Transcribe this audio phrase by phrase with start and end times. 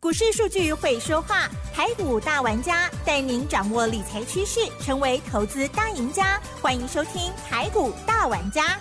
[0.00, 6.40] 股市数据会说话，台股大玩家带您掌握理财趋势，成为投资大赢家。
[6.62, 8.78] 欢迎收听台股大玩家。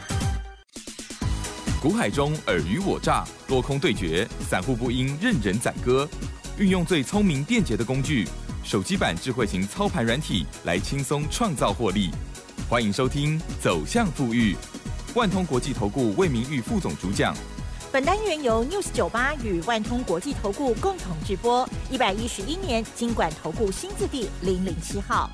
[1.82, 6.08] 股海中尔虞我诈，多空对决，散户不应任人宰割。
[6.60, 8.28] 运用最聪明便捷的工具，
[8.64, 12.12] 手机版智慧型操盘软体，来轻松创造获利。
[12.70, 14.54] 欢迎收听《走向富裕》，
[15.16, 17.36] 万通国际投顾魏明玉副总主讲。
[17.98, 25.28] 本单元由 News 九八与万通国际投顾共同直播，一百一十一年经管投顾新字第零零七号。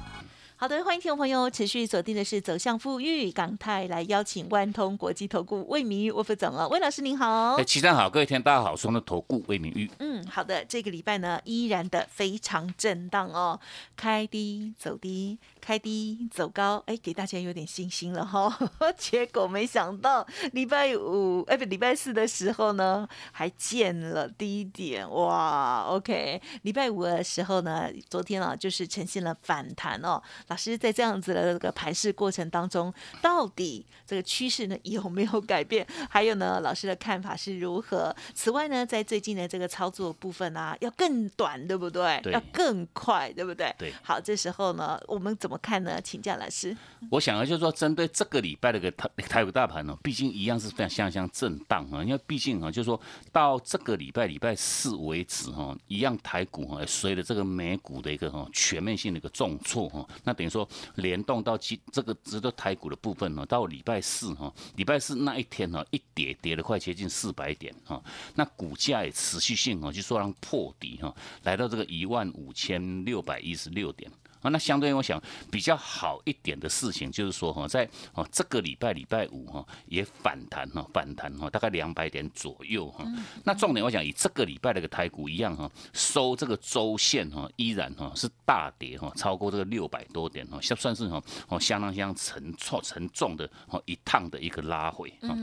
[0.63, 7.55] 好的，欢迎听众朋友持续锁定的是走向富裕港泰来邀请万通国际投顾魏明玉魏副总哦，魏老师您好。
[7.55, 9.91] 哎，齐站好，各位听大家好，双的投顾魏明玉。
[9.99, 13.59] 嗯，好的，这个礼拜呢依然的非常震荡哦，
[13.97, 15.37] 开低走低。
[15.59, 18.53] 开低走高，哎，给大家有点信心了哈。
[18.97, 26.41] 结果没想到礼拜五，哎不，礼拜四的时候呢，还见了低点，哇，OK。
[26.63, 30.21] 礼拜五的时候呢，昨天啊，就是呈现了反弹哦。
[30.53, 35.83] 老师在这样子的这个盘势过程当中，到底这个趋势呢有没有改变？
[36.07, 38.15] 还有呢，老师的看法是如何？
[38.35, 42.19] 此外呢，在最近的这个操作部分啊，要更短，对不对？
[42.21, 42.33] 对。
[42.33, 43.73] 要更快，对不对？
[43.79, 43.91] 对。
[44.03, 45.57] 好，这时候呢，我们怎么？
[45.63, 46.75] 看呢，请教老师。
[47.09, 52.03] 我想啊，就是说，针对这个礼拜的个台台股大盘呢，毕竟一样是非常相相震荡啊。
[52.03, 52.99] 因为毕竟啊，就是说
[53.31, 68.03] 到这个礼拜礼拜四为止哈，一样台股哈，随着这个美股的一个哈全面性的一个重挫哈，那等于说联动到今这个值得台股的部分呢，到礼拜四哈，礼拜四那一天呢，一跌跌了快接近四百点哈，
[68.35, 71.13] 那股价也持续性哦，就说让破底哈，
[71.43, 74.11] 来到这个一万五千六百一十六点。
[74.43, 83.05] 啊，那相对于我想比较好一点的事情，就是说哈，在哦这个礼拜礼拜五哈也反弹哈，反弹哈，大概两百点左右哈。
[83.45, 95.37] 那重点我想以这个礼拜的个台股一样哈，收这个周线哈，依然哈是大跌哈，超过这个六百多点哈，算算是哈哦相当相当沉重沉重的哦一趟的一个拉回哈。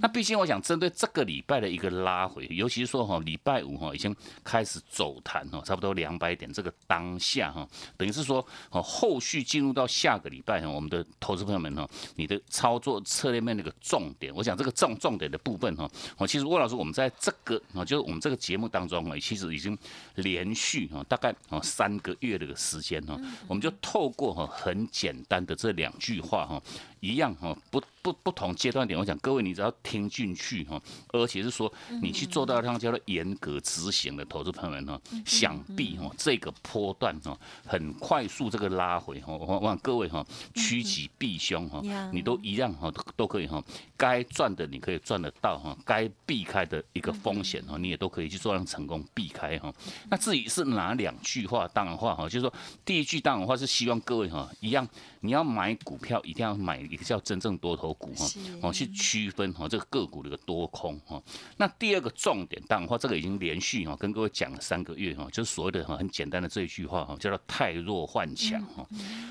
[0.00, 4.14] 那毕竟我想针对这个礼拜的一个拉回，尤其是说哈礼拜五哈已经
[4.44, 8.43] 开始走弹哈，差不多两百点这个当下哈，等于是说。
[8.70, 19.76] 哦，后续进入到下个礼拜哈，我们的投资朋友们哈，你的操作策略面那个重点，我想这个重重点的部分哈，哦，其实魏老师，我们在这个啊，就是我们这个节目当中啊，其实已经
[20.16, 26.62] 连续哈，大概啊三个月的个时间哈，我们就透过哈很简单的这两句话哈，
[27.04, 27.82] 一样哈不。
[28.04, 30.78] 不不同阶段点，我讲各位，你只要听进去哈，
[31.08, 31.72] 而且是说
[32.02, 37.34] 你去做到像叫做严格执行的投资朋友们哈，想必哈这个波段哈
[37.66, 40.22] 很快速这个拉回哈，我望各位哈
[40.54, 41.80] 趋吉避凶哈，
[42.12, 43.64] 你都一样哈都可以哈，
[43.96, 49.72] 该赚的你可以赚得到哈，该避开的一个风险哈，你也都可以去做让成功避开哈。
[50.10, 52.52] 那至于是哪两句话，当然话哈，就是说
[52.84, 54.86] 第一句当然话是希望各位哈一样，
[55.20, 57.94] 你要买股票一定要买一个叫真正多头。
[57.94, 58.26] 股哈，
[58.60, 61.22] 哦去区分哈这个个股的一个多空哈。
[61.56, 68.84] 那第二个重点，当然话这个已经连续哈跟各位讲了三个月哈，就是所谓的哈很简单的这一句话哈，叫做太弱换强哈。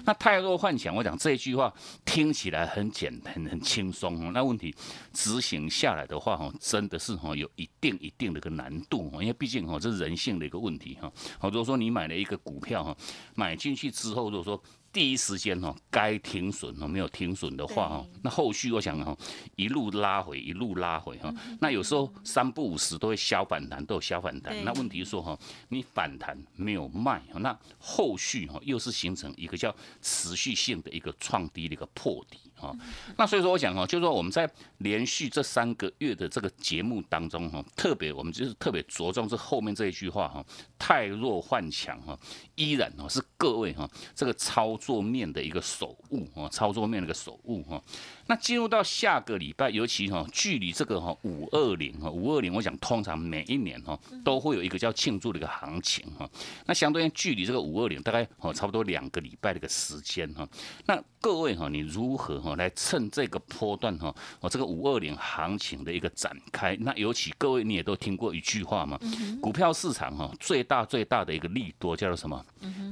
[0.05, 1.73] 那太弱换强，我讲这一句话
[2.05, 4.73] 听起来很简单很轻松，那问题
[5.11, 11.11] 执行下来的话哈，真的是哈有一定一定的个难度哈，因为毕竟哈这是人性的一个问题哈。
[11.37, 12.95] 好，如果说你买了一个股票哈，
[13.35, 14.61] 买进去之后，如果说
[14.93, 19.17] 第一时间哦，该停损哦，没有停损的话哦，那后续我想哦，
[19.55, 24.55] 一路拉回，一路拉回哈，那有时候三不五时都会小反弹，都有小反弹。
[24.63, 25.37] 那问题是说哈，
[25.69, 32.75] 你反弹没有卖，那后续哈又是形成一个叫持续性的一个创低的一个破底哈。
[33.17, 34.47] 那所以说我想哈，就是说我们在
[34.77, 40.45] 连续这三个月的这个节目当中哈，特别我们就是特别着重这后面这一句话哈，
[40.77, 42.15] 太弱换强哈，
[42.55, 44.77] 依然哦是各位哈这个操。
[44.83, 47.81] 作面的一个手误啊，操作面的一个手误哈。
[48.27, 56.29] 那进入到下个礼拜，尤其哈，距离这个哈五二零哈五二零，我想通常每一年哈都会有一个叫庆祝的一个行情哈。
[56.65, 60.45] 那相对应距离这个五二零，大概哦差不多两个礼拜的一个时间哈。
[60.85, 66.75] 那各位哈，你如何哈来趁这个波段哈，我这个五二零行情的一个展开？
[66.81, 68.99] 那尤其各位你也都听过一句话嘛，
[69.41, 72.45] 股票市场哈最大最大的一个利多叫做什么？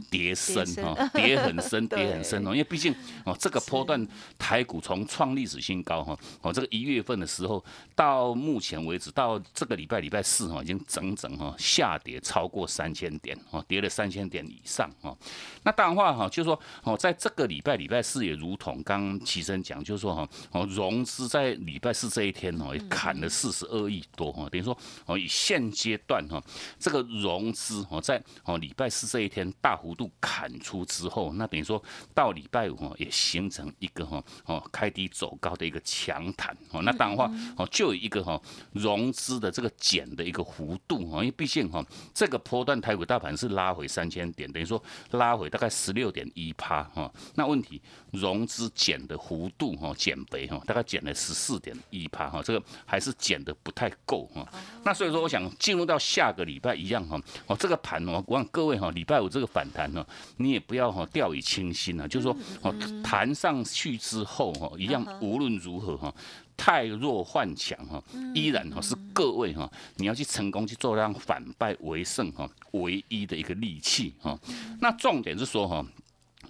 [0.09, 2.51] 跌深哈，跌很深， 跌很深哦。
[2.51, 2.93] 因为毕竟
[3.25, 7.63] 哦这个波段台股从创创历史新高哈，哦，这个一月份的时候
[7.95, 15.17] 到目前为止，到这个礼拜礼拜四哈，已经整整哈下跌超过三千点哦，跌了三千点以上哦。
[15.63, 19.50] 那当然话哈，就是说哦，在这个礼拜礼拜四也如同刚齐生。
[19.51, 26.41] 生讲，就是说哈，哦，融资在礼拜四这一天哦，也砍了四十二亿多哈，等于说哦，以现阶段哈，
[26.79, 31.81] 这个融资哦，在哦礼拜四这一天大幅度砍出之后，那等于说
[32.13, 44.81] 到礼拜五哦，也形成一个哈哦开低走高的一个强弹哦，那当然话哦，就有一个哈融资的这个减的一个幅度哦，因为毕竟哈这个波段台股大盘是拉回三千点，等于说
[45.11, 47.81] 拉回大概十六点一趴哈，那问题
[48.11, 54.47] 融资减的幅度哈减肥哈，大概减了十四点一趴哈，这个还是减的不太够哈，
[54.83, 60.05] 那所以说我想进入到下个礼拜一样哈，哦这个盘哦，我望各位哈礼拜五这个反弹呢，
[60.37, 62.73] 你也不要哈掉以轻心啊，就是说哦
[63.03, 66.13] 弹上去之后哈，一样无论如何哈。
[66.57, 68.03] 太弱换强哈，
[68.35, 74.39] 依然哈是各位哈，你要去成功去做让反败为胜哈，唯一的一个利器哈。
[74.79, 75.83] 那重点是说哈。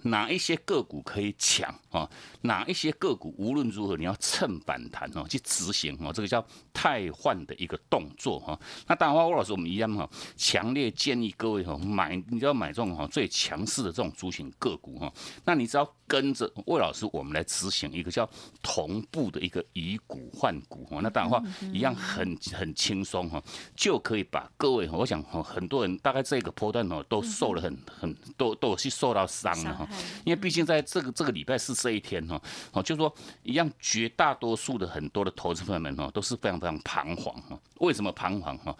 [0.02, 2.08] 哪一些个股可以抢啊？
[2.42, 8.58] 哪一些个股无论如何你要趁反弹哦去执行哦，这个叫汰换的一个动作哈。
[8.86, 15.12] 那当然话，吴老师我们一样哈，强烈建议各位哈买，你要买这种哈最强势的这种主型个股哈。
[15.44, 18.28] 那你只要跟着魏老师，我们来执行一个叫
[18.62, 21.00] 同步的一个以股换股哈。
[21.02, 21.42] 那当然话
[21.72, 23.42] 一样很很轻松哈，
[23.74, 29.88] 就可以把各位，我想哈很多人大概这个波段哦都受了很很都都是受到伤了哈。
[30.26, 32.38] 因为毕竟在这个这个礼拜四这一天哈，
[32.72, 33.10] 哦，就说
[33.42, 37.58] 一样，绝大多数的很多的投资朋友们哈，都是非常非常彷徨哈。
[37.78, 38.76] 为什么彷徨哈？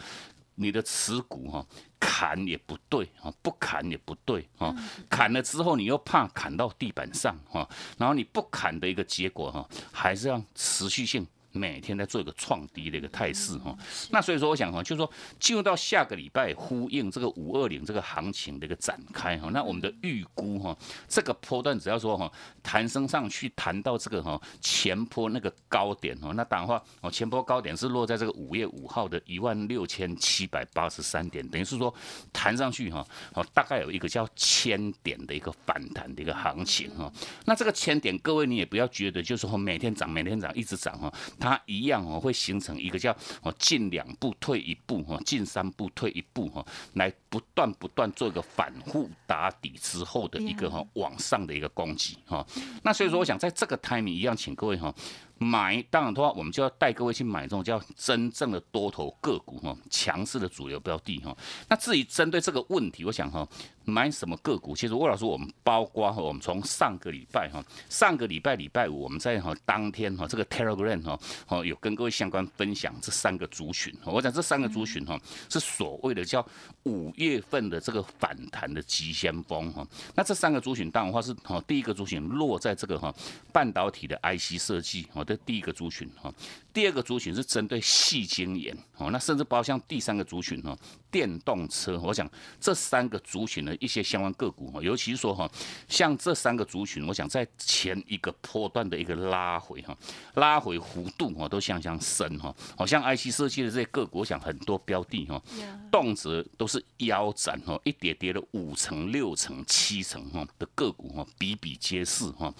[0.54, 1.66] 你的持股哈，
[1.98, 4.74] 砍也不对啊，不砍也不对啊，
[5.08, 7.68] 砍了之后你又怕砍到地板上哈，
[7.98, 11.26] 然后你不砍的一个结果哈，还是让持续性。
[11.52, 13.76] 每天在做一个创低的一个态势哈，
[14.10, 20.76] 那所以说我想哈，就是说进入到下个礼拜呼应这个五二零这个行情的一个展开哈，那我们的预估哈，
[21.08, 22.30] 这个波段只要说哈
[22.62, 31.94] 弹升上去弹到这个哈前坡那个高点哈，那当然话哦前坡高点是落在这个五月五号的一万六千七百八十三点，等于是说
[32.32, 37.12] 弹上去哈哦大概有一个叫千点的一个反弹的一个行情哈，
[37.44, 41.12] 那这个千点各位你也不要觉得就是说每天涨每天涨一直涨哈。
[41.42, 43.10] 它一样哦，会形成一个叫
[43.42, 52.46] 哦进两步退一步哈，进三步退一步哈，来不断不断做一个反复打底之后的一个哈往上的一个攻击哈。
[52.84, 54.94] 那所以说，我想在这个 timing 一样，请各位哈。
[55.38, 61.36] 买当然的话，我们就要带各位去买这种叫真正的多头个股哈，强势的主流标的哈。
[61.68, 63.46] 那至于针对这个问题，我想哈，
[63.84, 64.76] 买什么个股？
[64.76, 71.18] 其实魏老师，我们包括哈，我们从上个礼拜哈，上个礼拜礼拜五，我们在哈当天哈，这个 Telegram 哈，
[71.48, 73.92] 哦有跟各位相关分享这三个族群。
[74.04, 75.20] 我讲这三个族群哈，
[75.50, 76.46] 是所谓的叫
[76.84, 79.84] 五月份的这个反弹的急先锋哈。
[80.14, 83.12] 那这三个族群，当然话是哈，第一个族群落在这个哈
[83.52, 85.08] 半导体的 IC 设计
[85.38, 86.32] 第一个族群哈，
[86.72, 90.76] 第二个族群是针对细晶圆哦，那甚至包括像第三个族群哦，
[91.10, 91.98] 电动车。
[91.98, 92.28] 我想
[92.60, 95.50] 这三个族群的一些相关个股哈，尤其是说哈，
[95.88, 99.96] 像这三个族群，我想在前一个波段的一个拉回哈，
[100.34, 102.54] 拉回幅度哈都相当深哈。
[102.76, 105.42] 好像 IC 设计的这些个股，我想很多标的哈，
[105.90, 112.52] 动辄都是腰斩哈，一跌跌了五成、六成、七成哈的个股哈，比比皆是哈。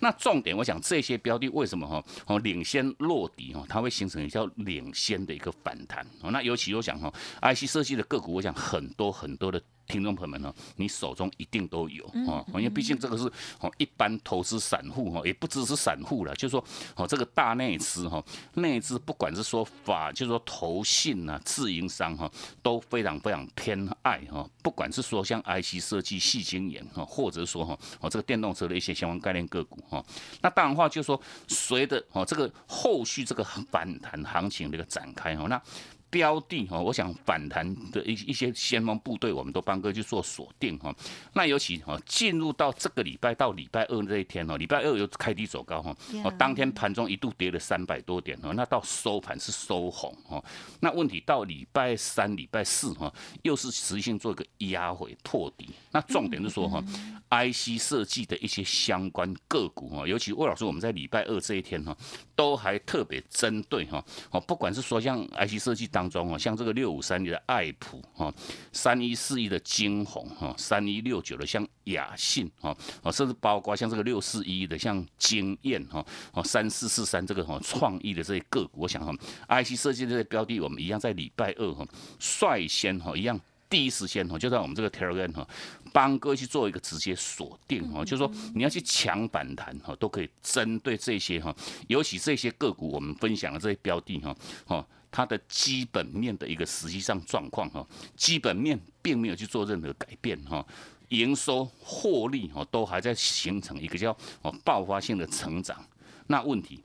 [0.00, 6.30] 那重点，我想这些标的为什么哈哦领先落底哦，它会形成比较领先的一个反弹哦。
[6.30, 7.12] 那尤其我想哦
[7.42, 9.60] ，IC 设计的个股，我想很多很多的。
[9.88, 13.24] 听众朋友们呢，你手中一定都有啊，因为毕竟这个是
[13.58, 16.62] 哦，一般投资散户哈，也不只是散户了，就是说
[16.94, 18.22] 哦，这个大内资哈，
[18.54, 22.30] 内资不管是说法，就是说投信啊、自营商哈，
[22.62, 30.04] 都非常非常偏爱哈，不管是说像 IC 设计、细晶圆哈，或者说哈哦这个电动车的一些相关概念个股哈，
[30.42, 35.60] 那当然话就是说随着哦这个后续这个反弹行情的一个展开哈，那。
[36.10, 40.94] 标的哈，我想反弹的一一些先锋部队，我们都帮哥去做锁定哈。
[41.34, 50.42] 那尤其哈，进入到这个礼拜到礼拜二这一天哦，礼拜二又开低走高哈，哦，当天盘中一度跌了三百多点哦，那到收盘是收红哦。
[50.80, 53.12] 那问题到礼拜三、礼拜四哈，
[53.42, 55.68] 又是持续性做一个压回破底。
[55.90, 56.82] 那重点是说哈
[57.30, 61.96] ，IC 设计的一些相关个股哈，尤其魏老师我们在礼拜二这一天哈，
[62.34, 68.32] 都还特别针对哈，哦，不管是说像 IC 设计当中哦，像这个六五三一的爱普哈，
[68.72, 79.12] 三一四一的金鸿哈，三一六九的像雅信哈，哦，甚至包括像这个六四一的像经验哈，哦，三四四三这个哈创意的这些个股，我想哈
[79.48, 81.84] ，IC 设计这些标的，我们一样在礼拜二哈
[82.20, 83.40] 率先哈一样。
[83.70, 85.46] 第一时间哈，就在我们这个 Telegram 哈，
[85.92, 91.54] 帮各位去做一个直接锁定哈，就是说你要去抢反弹哈，都可以针对这些哈，
[91.86, 94.34] 尤其这些个股我们分享的这些标的哈，
[94.68, 94.86] 哦，
[95.18, 97.84] 它的基本面的一个实际上状况哈，
[98.14, 100.64] 基本面并没有去做任何改变哈，
[101.08, 105.84] 营收获利哈都还在形成一个叫哦爆发性的成长，
[106.28, 106.80] 那问题。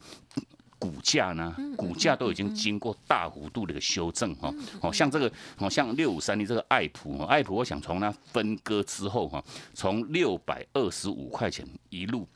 [0.80, 1.56] 股价呢？
[1.78, 9.42] 股价都已经经过大幅度的一个修正哈，哦，像这个，哦，像六五三零这个爱普，爱普，我想从它分割之后哈，
[9.74, 12.28] 从六百二十五块钱一路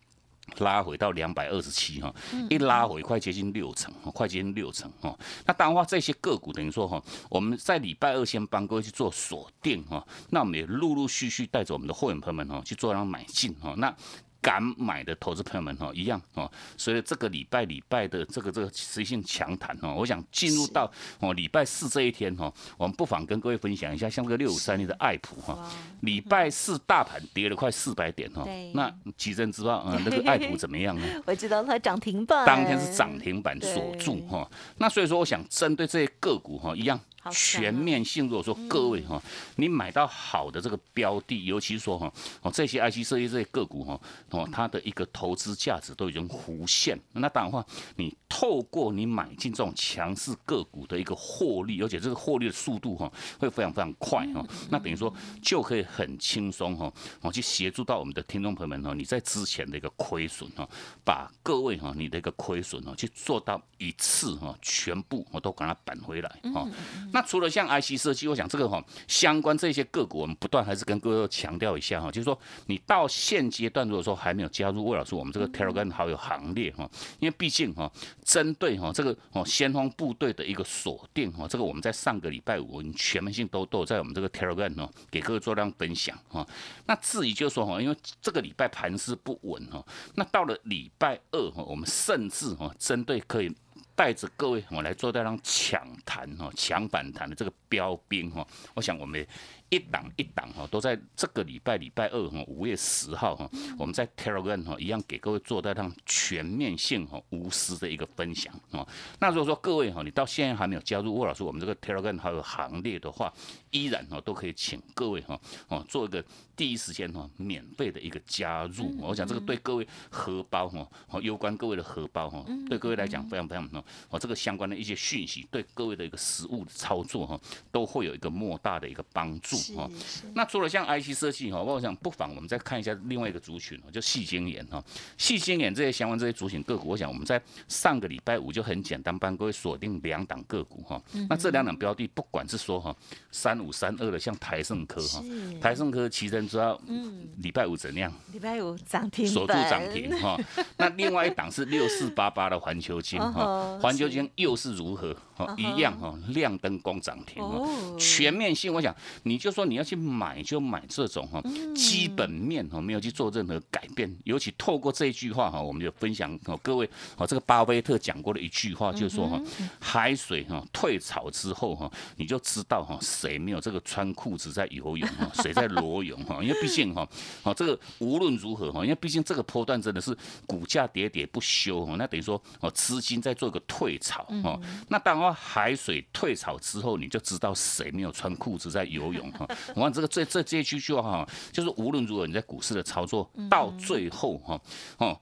[0.58, 2.14] 拉回到两百二十七哈，
[2.50, 5.18] 一拉回快接近六成，快接近六成哈。
[5.46, 13.96] 那当然话，这些个股等于说哈，我们在礼拜二先帮各位去做锁定哈，那我们也陆陆续续带着我们的会员朋友们哈去做让买进哈，那。
[14.42, 16.52] 敢买的投资朋友们哈，一样哦。
[16.78, 25.70] 所以这个礼拜礼拜的这个这个持续性强弹哦，我想进入到哦礼拜四这一天哈，我们不妨跟各位分享一下，像这个六五三零的爱普哈，
[26.02, 28.48] 礼拜四大盘跌了快四百点哈。
[28.74, 30.00] 那几人知道啊？
[30.06, 31.06] 那个爱普怎么样呢？
[31.26, 34.50] 我知道它涨停板，当天是涨停板锁住哈。
[34.78, 37.00] 那所以说，我想针对这些个股哈，一样。
[37.32, 39.22] 全面性，如果说各位哈，
[39.56, 44.00] 你买到好的这个标的，尤其是说哈，哦这些 IC 设计这些个股哈，
[44.32, 46.98] 哦它的一个投资价值都已经弧线。
[47.14, 47.66] 那当然话，
[47.96, 54.46] 你透过你买进这种强势个股的一个获利，而且这个获利的速度哈，会非常非常快哈。
[54.70, 56.92] 那等于说就可以很轻松哈，
[57.22, 60.68] 哦去协助到我们的听众朋友们哈，你在之前的一个亏损哈，
[61.04, 66.68] 把各位哈你的一个亏损哈去做到一次哈，全部我都把它扳回来哈。
[67.12, 77.92] 那除了像 IC 设计，我想这个哈相关这些个股，我们不断还是跟各位强调一下哈，就是说你到现阶段如果说还没有加入魏老师我们这个 Telegram 好友行列哈，因为毕竟哈
[78.24, 86.46] 针对哈这个哦先锋部队的一个锁定哈，这个我们在上个礼拜五全面性都都在我们这个 Telegram 哦给各位做这样分享哈。
[86.86, 93.54] 那至于就是说哈，因为这个礼拜盘势不稳哈，那到了礼拜二哈，我们甚至哈针对可以。
[93.98, 99.28] 带着各位我来做这样抢弹哈、抢反弹的这个标兵哈，我想我们。
[99.70, 108.88] 一档一档哈，都在这个礼拜礼拜二哈，五月十号哈，我们在 Telegram 哈一样给各位做到让全面性哈无私的一个分享啊。
[109.20, 113.34] 那如果说各位哈，你到现在还没有加入沃老师我们这个 Telegram 还有行列的话，
[113.72, 116.24] 依然哈都可以请各位哈哦做一个
[116.56, 118.96] 第一时间哈免费的一个加入。
[119.02, 127.38] 我想这个对各位荷包哈，哦攸关各位的荷包哈，对各位来讲非常非常哦，哦这个相关的一些讯息，对各位的一个实物的操作哈，
[127.70, 129.57] 都会有一个莫大的一个帮助。
[129.76, 129.90] 哦，
[130.34, 134.84] 那除了像 IC 设计哈，我想不妨我们再看一下另外一个族群哦，就细晶眼哈，
[135.18, 141.02] 细晶眼这些相关这些族群个股，我想我们在上个礼拜五就很简单帮各位锁定两档个股哈。
[141.30, 142.96] 那这两档标的，不管是说哈
[143.32, 145.24] 三五三二的像台盛科哈，
[145.62, 147.28] 台盛科其实主要嗯。
[147.38, 148.12] 礼拜五怎样？
[148.34, 150.38] 礼拜五涨停锁住涨停哈。
[150.78, 155.16] 那另外一档是六四八八的环球金哈， 环球金又是如何？
[155.38, 161.40] 哦，一样哈，亮灯光涨停哦，全面性，我想你就说你要去买就买这种哈，
[161.76, 169.40] 基本面哈没有去做任何改变，尤其透过这一句话哈，我们就分享哦各位哦这个巴菲特讲过的一句话，就是说哈，
[169.80, 177.08] 海水哈退潮之后哈，你就知道哈谁没有这个穿裤子在游泳哈， 谁在裸泳哈，因为毕竟哈，
[177.44, 180.18] 哦这个无论如何哈，因为毕竟这个波段真的是
[180.48, 185.27] 股价跌跌不休哈，那等于说哦资金在做一个退潮哦，那当然。
[185.34, 189.48] 海水退潮之后，你就知道谁没有穿裤子在游泳哈。
[189.76, 194.62] 我看这个这这这句句话哈，就是无论如何你在股市的操作到最后哈
[194.98, 195.20] 哦。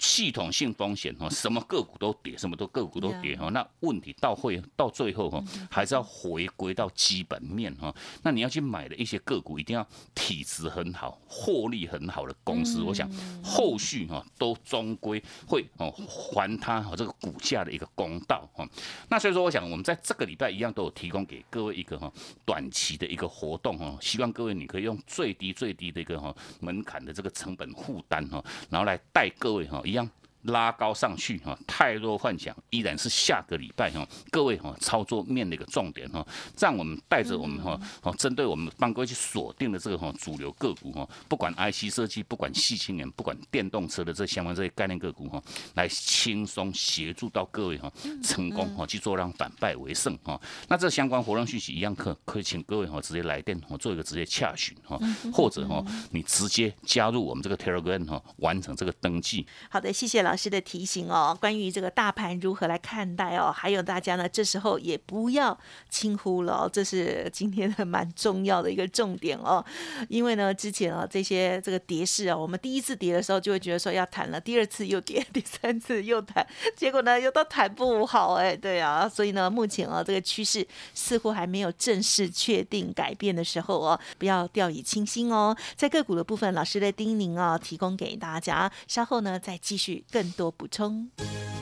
[0.00, 3.50] 系统性风险哈，什么个股都跌，什么都个股都跌哈。
[3.50, 7.94] 那问题到会到最后哈，还是要回归到基本面哈。
[8.22, 12.80] 那你要去买的一些个股，一定要体质很好、获利很好的公司。
[12.80, 13.06] 我想
[13.44, 18.66] 后续哈都终归会哦还它这个股价的一个公道哈。
[19.10, 22.10] 那所以说，我想我们在这个礼拜一样都有提供给各位一个哈
[22.46, 29.82] 短期的一个活动哈，希望各位你可以用最低最低的一个哈门槛的这个成本负担哈，然后来带各位哈。
[29.90, 30.08] 一样。
[30.44, 36.26] 拉高上去哈，太弱幻想依然是下个礼拜哈，各位哈操作面的一个重点哈，
[36.58, 45.42] 让我们带着我们哈哦，针对我们帮各位去锁定的这个哈主流个股哈，不管 IC 设计，不管细青年，不管电动车的这相关这些概念个股哈，
[45.74, 47.92] 来轻松协助到各位哈
[48.22, 50.40] 成功哈去做让反败为胜哈。
[50.68, 54.98] 那这相关活动讯息一样可可以请各位哈直接来电哈做一个直接洽询哈，
[55.30, 59.46] 或者哈你直接加入我们这个 Telegram 哈完成这个登记。
[59.68, 60.29] 好的，谢谢老。
[60.30, 65.58] 老师的提醒哦，关于这个大盘如何来看待哦，还有大家呢，这时候也不要
[65.88, 69.64] 轻忽了，这是今天的蛮重要的一个重点哦。
[70.08, 76.46] 因为呢，之前啊这些这个跌势啊，我们第一次跌的时候就会觉得说要谈了，第二次又跌， 第三次又谈，
[76.76, 85.56] 结果呢又都谈不好哎，对啊，所以呢，目前啊这个趋势似乎还没有正式确定改变的时候哦，不要掉以轻心哦。
[85.74, 91.08] 在个股的部分，老师的叮咛啊，提供给大家，稍后呢再继续更更多补充。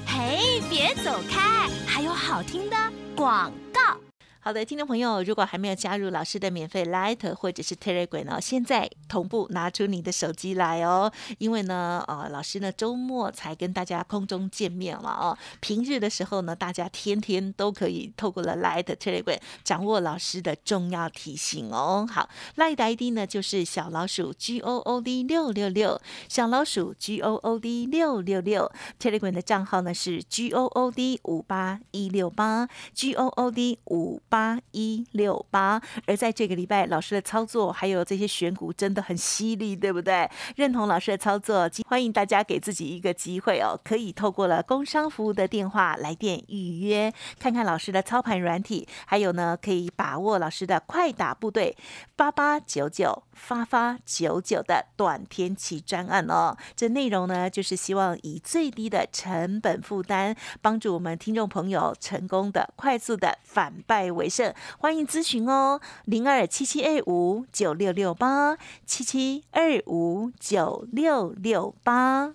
[0.04, 2.76] 嘿，别走开，还有好听的
[3.14, 4.07] 广告。
[4.48, 22.08] 好的，听众朋友，如果还没有加入老师的免费 Light 或者是 Telegram 呢，现在同步拿出你的手机来哦，因为呢，呃，老师呢周末才跟大家空中见面了哦，平日的时候呢，大家天天都可以透过了 Light Telegram 掌握老师的重要提醒哦。
[22.10, 30.64] 好，Light ID 呢就是小老鼠 G O O D 六六六，小老鼠 G O O D 六六六，Telegram 的账号呢是 G O
[30.64, 34.37] O D 五八一六八，G O O D 五八。
[34.38, 40.30] 八一六八，而在这个礼拜，老师的操作还有这些选股真的很犀利，对不对？
[40.54, 51.76] 认同老师的操作，欢迎大家给自己一个机会哦，可以透过了工商服务的电话来电预约，看看老师的操盘软体，还有呢，可以把握老师的快打部队
[52.14, 56.56] 八八九九发发九九的短天期专案哦。
[56.76, 64.28] 这内容呢，就是希望以最低的成本负担，帮助我们听众朋友成功的、快速的反败为。
[64.28, 72.32] 胜，欢迎咨询哦，零二七七二五九六六八七七二五九六六八。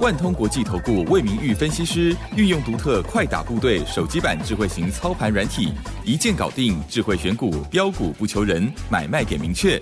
[0.00, 5.74] 万通国际投顾魏明玉分析师运用独特快打部队手机版智慧型操盘软体，
[6.06, 9.78] 一键搞定智慧选股标股不求人，买卖点明确，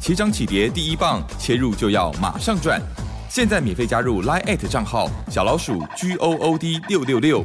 [0.00, 2.82] 起涨起跌第一棒，切入就要马上赚。
[3.28, 7.44] 现在免费加入 Line 账号小老鼠 G O O D 六六六，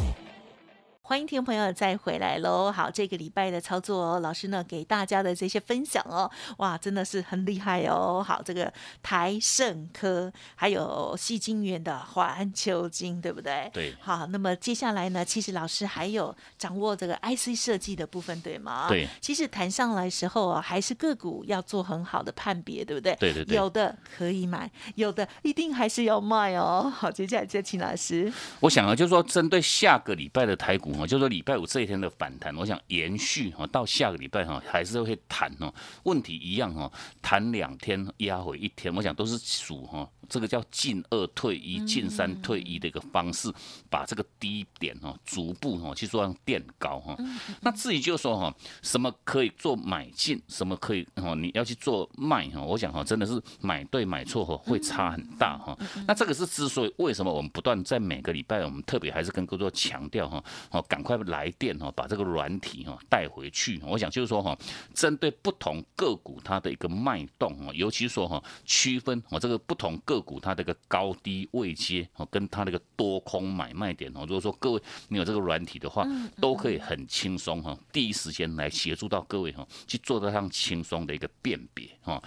[1.11, 2.71] 欢迎听众朋友再回来喽！
[2.71, 8.23] 好，这个礼拜的操作，老师呢给大家的这些分享哦，哇，真的是很厉害哦！
[8.25, 8.71] 好，这个
[9.03, 13.69] 台盛科还有细晶圆的环球金，对不对？
[13.73, 13.93] 对。
[13.99, 18.85] 好，那么接下来呢，其实老师还有掌握这个 IC 设计的部分，对吗？
[18.87, 19.05] 对。
[19.19, 23.13] 其实谈上来时候啊，还是个股要做很好的判别，对不对？
[23.19, 23.57] 对对对。
[23.57, 26.89] 有的可以买，有的一定还是要卖哦。
[26.89, 28.31] 好，接下来再请老师。
[28.61, 31.00] 我想啊，就是说针对下个礼拜的台股。
[31.07, 35.73] 就说礼拜五这一天的反弹，我想延续哈到下个礼拜哈，还是会弹哦。
[36.03, 40.09] 问题一样哈，弹两天压回一天，我想都是属哈。
[40.29, 43.51] 这个叫进二退一、进三退一的一个方式，
[43.89, 47.17] 把这个低点哦逐步哦去做垫高哈。
[47.59, 55.77] 那至于就是说哈，什么可以做买进，什么可以哦你要去做卖哈，我想哈真的是买对买错哈会差很大哈。
[56.07, 63.81] 那这个是之所以为什么我们不断在每个礼拜我们特别还是跟各位强调哈，哦赶快来电哈，把这个软体哈带回去。
[63.87, 64.57] 我想就是说哈，
[64.93, 76.05] 针对不同个股它的一个脉动哦，尤其是说哈区分哦这个不同个股它的一个高低位阶哦，跟它那个多空买卖点哦，如果说各位你有这个软体的话，
[76.41, 82.21] 都可以很轻松哈，第一时间来协助到各位哈，去做到上轻松的一个辨别哈。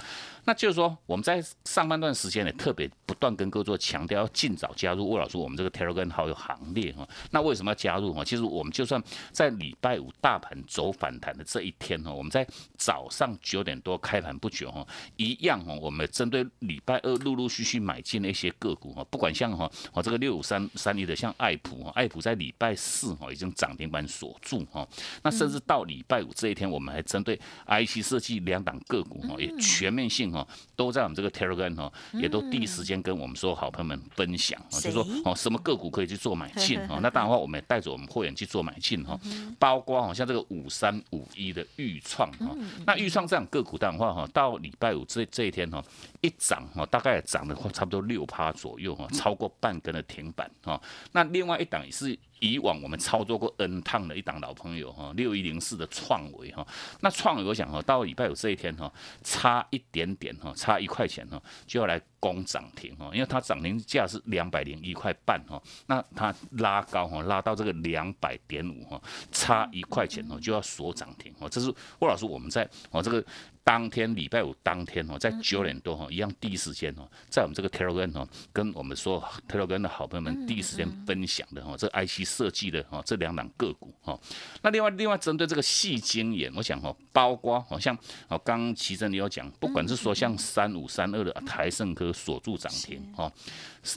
[0.46, 7.06] 那就是说，我们在上半段时间呢，特别不断跟各位做强调，要尽早加入魏老师我们这个 Telegram 好友行列哈。
[7.30, 8.22] 那为什么要加入哈？
[8.24, 14.86] 其实我们就算在礼拜五大盘走反弹的这一天哈，我们在早上九点多开盘不久哈，
[15.16, 24.86] 一样哈，我们针对礼拜二陆陆续续买进的一些个股哈，不管像哈，我这个六五三三一的像爱普哈，爱普在礼拜四哈已经涨停板锁住哈，
[25.22, 30.24] 那甚至到礼拜五这一天，我们还针对 IC 设计两档个股哈，也全面性。
[30.34, 36.98] 哦，都在我们这个 Telegram 哦，也都第一时间跟我们所有好朋友们分享哦，就说哦，什么个股可以去做买进哦。
[37.02, 39.18] 那当然话，我们也带着我们会员去做买进哈，
[39.58, 45.82] 包括好像这个五三五一的预创哈，那预创这样个股的话哈，到礼拜五这这一天哈，
[46.20, 50.80] 一涨哈，大概涨的话差不多六趴左右哈，超过半根的停板哈。
[51.12, 52.18] 那另外一档也是。
[52.44, 56.66] 以往我们操作过 N 趟的一档老朋友哈，六一零四的创维哈，
[57.00, 62.00] 那创维我想哈，到礼拜五这一天哈，差一点点哈，差一块钱哈，就要来。
[62.24, 68.98] 攻涨停哈，因为它涨停价是两百零一块半哈，那它拉高哈，拉到这个两百点五哈，
[69.30, 73.22] 差一块钱哦就要锁涨停哦，这是霍老师我们在哦这个。
[73.64, 84.20] 当天礼拜五当天哦，在九点多哈，一样第一时间哦，在我们这个 Telegram 哦，跟我们说 Telegram 的好朋友们第一时间分享的哈，这 IC 设计的哈，这两档个股哈。
[84.60, 87.96] 那另外另外针对这个细晶眼，我想哈，包括好像
[88.28, 93.32] 哦，刚刚奇珍你有讲，不管是说像三五三二的台盛科锁住涨停哈。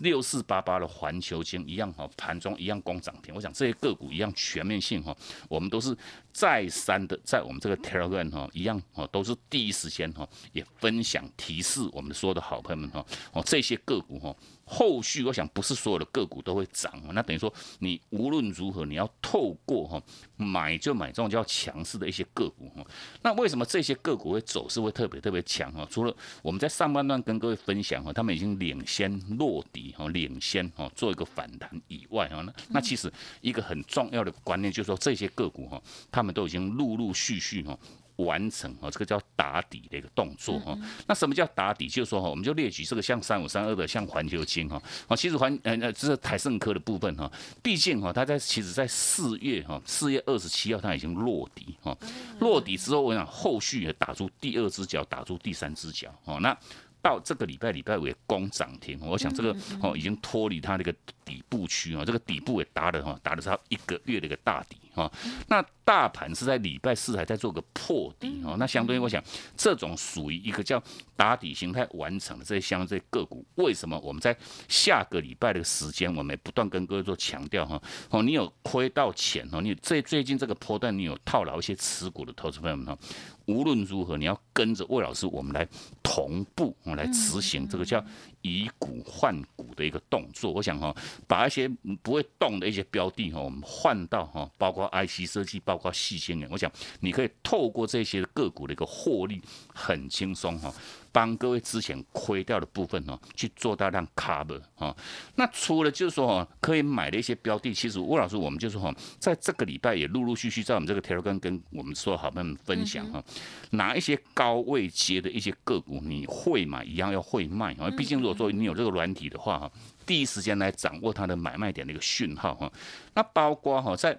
[0.01, 3.33] 六四八八的环球金一样哈，盘中一样攻涨停。
[3.33, 5.15] 我想这些个股一样全面性哈，
[5.49, 5.95] 我们都是
[6.31, 14.35] 再三的在我们这个 Telegram 哈，一样哈，都是第一时间哈，也分享提示我们所有的好朋友们哈，哦这些个股哈。
[14.69, 20.01] 后续我想不是所有的个股都会涨，那等于说你无论如何你要透过哈
[20.35, 22.85] 买就买这种叫强势的一些个股哈。
[23.21, 25.87] 那为什么这些个股会走势会特别特别强哈？
[25.89, 37.77] 除了我们在上半段跟各位分享哈，他们已经领先落底哈，领先哈做一个反弹以外哈，那那其实一个很重要的观念就是说这些个股哈，他们都已经陆陆续续哈。
[38.17, 40.77] 完成哦，这个叫打底的一个动作哈。
[41.07, 41.87] 那什么叫打底？
[41.87, 44.81] 就是说哈，我们就列举这个像三五三二的，像环球金哈。
[45.07, 47.31] 啊，其实环呃呃，这是台盛科的部分哈。
[47.63, 51.97] 毕竟哈，它在其实在四月哈，四月二十七号它已经落底哈。
[52.39, 56.39] 落底之后，我想后续也打出第二只脚，打出第三只脚哦。
[56.41, 56.57] 那
[57.01, 60.93] 到这个礼拜礼拜五也攻涨停，我想这个哦已经脱离它那个
[61.27, 65.11] 底部区啊，这个底部也打了哈，打了差一个月的一个大底哈。
[65.49, 69.21] 那大盘是在礼拜四还在做个破底哈，那相对于我想，
[69.57, 70.81] 这种属于一个叫
[71.15, 74.35] 打底形态完成的这些相这些个股，为什么我们在
[74.69, 77.81] 下个礼拜的时间，我们不断跟各位做强调哈？
[78.09, 82.97] 哦，你有亏到钱哦，你最最近这个波段你有套牢一些持股的投资朋友们哈，
[83.45, 85.67] 无论如何你要跟着魏老师，我们来
[86.01, 88.03] 同步我们来执行这个叫
[88.41, 90.51] 以股换股的一个动作。
[90.51, 90.93] 我想哈，
[91.25, 91.69] 把一些
[92.03, 95.77] 不会动的一些标的哈，我们换到哈，包括 IC 设计包。
[95.77, 96.71] 括细心，我想
[97.01, 99.39] 你可以透过这些个股的一个获利，
[99.71, 100.73] 很轻松哈，
[101.11, 104.95] 帮各位之前亏掉的部分哦，去做到让 cover 哈。
[105.35, 113.23] 那除了就是说哈，可以买的一些标的，其实吴老师我们就说哈，在这个礼拜也陆陆续续在我们这个 Telegram 跟我们说好朋友们分享哈，
[113.71, 117.89] 哪一些高位接的一些个股，你会买一样要会卖啊。
[117.97, 119.71] 毕竟如果说你有这个软体的话哈，
[120.05, 122.71] 第一时间来掌握它的买卖点的一个讯号哈。
[123.13, 124.17] 那包括哈在。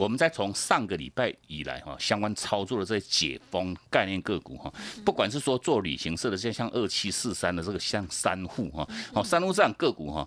[0.00, 4.72] 我们在从上个礼拜以来哈，相关操作的这些解封概念个股哈，
[5.04, 10.26] 不管是说做旅行社的，像像二七四三的这个像三户哈，好三户这样个股哈。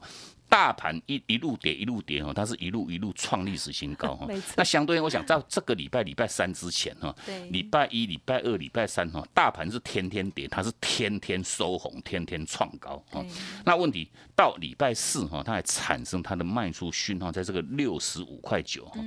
[0.49, 4.27] 大盘一一路跌一路跌哦，它是一路一路创历史新高 哈。
[4.55, 7.15] 那相对，我想到这个礼拜礼拜三之前哈，
[7.49, 13.25] 礼拜一、礼拜二、礼拜三哈，大盘是天天跌，它是天天收红，天天创高哈。
[13.65, 18.99] 那问题到礼拜四哈，它还产生它的卖出讯号，在这个六十五块九哈，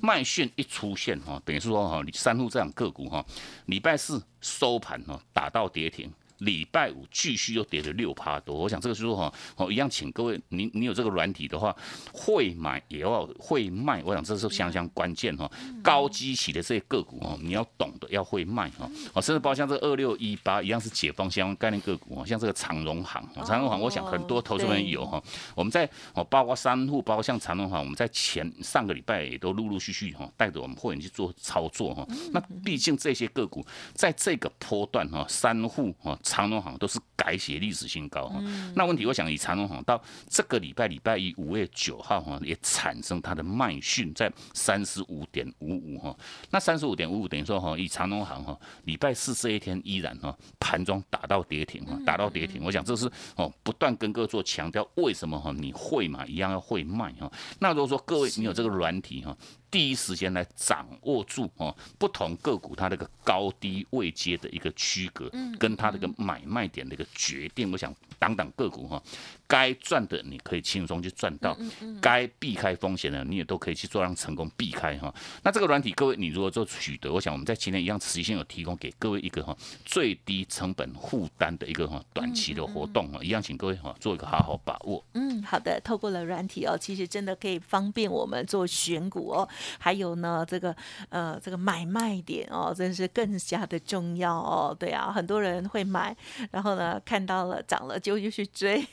[0.00, 3.24] 卖讯一出现哈，等于是说哈，你三户这样个股哈，
[3.66, 6.10] 礼拜四收盘哈，打到跌停。
[6.38, 11.74] 礼拜五继续又跌了六趴多，我想这个时候哈，哦一样，请各位，你你有这个软体的话，
[12.12, 15.50] 会买也要会卖，我想这是相当关键哈。
[15.82, 18.90] 高基企的这些个股哦，你要懂得要会卖哈。
[19.12, 25.22] 哦，甚至包括像这二六一八一样是解放相关概念个股哦，像这个长荣行，长荣行我想很多投资人有哈。
[25.54, 32.06] 我们在哦，包括三户，包括像长荣行，我们在前上个礼拜也都陆陆续续哈，带着我们会员去做操作哈。
[32.32, 36.18] 那毕竟这些个股在这个波段哈，三户哈。
[36.34, 38.42] 长隆行都是改写历史新高哈，
[38.74, 46.16] 那问题我想以长隆行到这个礼拜礼拜一五月九号哈，也产生它的卖讯在三十五点五五哈，
[46.50, 59.36] 那三十五点五五等于说哈，以长隆行哈，礼拜四这一天依然哈盘中打到跌停哈，打到跌停，我想这是哦不断跟各位做强调，为什么哈你会嘛一样要会卖哈，那如果说各位你有这个软体哈。
[59.74, 69.02] 第一时间来掌握住哦，不同个股它那个高低位阶的一个区隔，跟它这个买卖点的一个决定，我想挡挡个股哈。
[69.54, 71.56] 该赚的你可以轻松去赚到，
[72.00, 75.14] 该避开风险的你也都可以去做，让成功避开哈。
[75.44, 85.04] 那这个软体，各位你如果做取得，我想我们在今天一样持续性有提供给各位一个哈最低成本负担的一个哈短期的活动哈，一样请各位哈做一个好好把握。
[85.12, 90.74] 嗯，好的，透过了软体哦，其实真的可以方便我们做选股哦，还有呢这个
[91.10, 94.76] 呃这个买卖点哦，真是更加的重要哦。
[94.76, 96.16] 对啊，很多人会买，
[96.50, 98.84] 然后呢看到了涨了就又去追。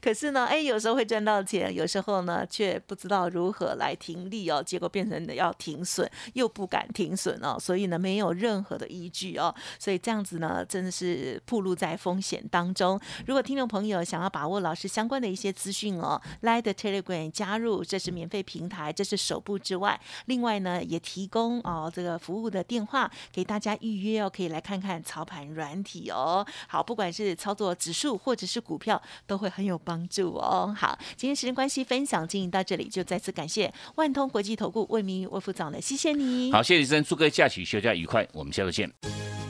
[0.00, 13.00] 可是呢，哎，有时候会赚到钱，有时候呢却不知道如何来停利哦，结果变成要停损，又不敢停损哦，所以呢没有任何的依据哦，所以这样子呢真的是暴露在风险当中。
[13.26, 26.46] 如果听众朋友想要把握老师相关的一些资讯哦，来的 Telegram 加入，这是免费平台，这是首部之外，另外呢也提供哦这个服务的电话给大家预约哦，可以来看看操盘软体哦。
[26.68, 30.74] 好，不管是操作指数或者是股票，都会很有帮助哦。
[30.78, 36.52] 好，今天时间关系，分享经营到这里，就再次感谢万通国际投顾魏明魏副总了，谢谢你。
[36.52, 38.92] 好，谢谢医生，祝各位假期休假愉快，我们下周见。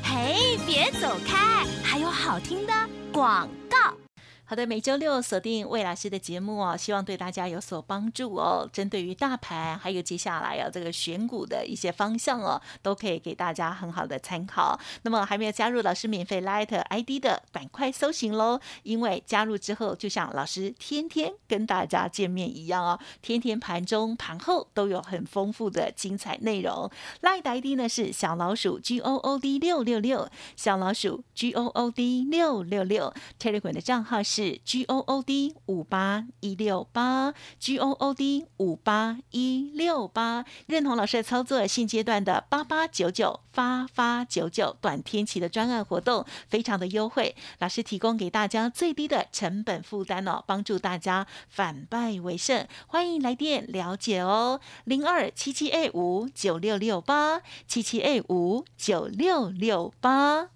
[0.05, 2.73] 嘿，别走开，还有好听的
[3.13, 4.06] 广告。
[4.49, 8.71] 好的，每周六锁定魏老师的节目哦，希望对大家有所帮助哦。
[8.73, 14.79] 针对于大盘，还有接下来啊这个选股的一些方向哦，都可以给大家很好的参考。
[15.03, 18.61] 那么还没有加入老师免费 Light ID 的，赶快搜寻喽！
[18.85, 26.89] 因为加入之后，就像老师天天跟大家见面一样哦，天天盘中盘后都有很丰富的精彩内容。
[27.21, 34.36] Light ID 呢是小老鼠 G O O D 六六六，小老鼠 G O O D 六六六，Telegram 的账号是。
[34.37, 60.56] 是 G O O D 五八一六八 G O O D 五八一六八，认同老师的操作，现阶段的八八九九发发九九短天期的专案活动非常的优惠，老师提供给大家最低的成本负担哦，帮助大家反败为胜，欢迎来电了解哦，零二七七 A 五九六六八七七 A 五九六六八。